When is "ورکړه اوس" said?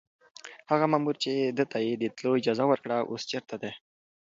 2.67-3.23